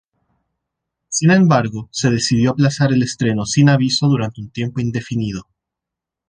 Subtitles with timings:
[1.09, 5.47] Sin embargo, se decidió aplazar el estreno sin aviso durante un tiempo indefinido.